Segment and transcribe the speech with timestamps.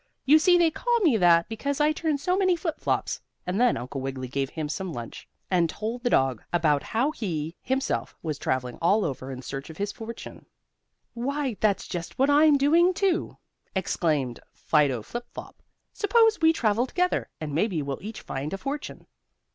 [0.25, 3.77] "You see they call me that because I turn so many flip flops," and then
[3.77, 8.39] Uncle Wiggily gave him some lunch, and told the dog about how he, himself, was
[8.39, 10.47] traveling all over in search of his fortune.
[11.13, 13.37] "Why, that's just what I'm doing, too,"
[13.75, 15.61] exclaimed Fido Flip Flop.
[15.93, 17.29] "Suppose we travel together?
[17.39, 19.05] and maybe we'll each find a fortune."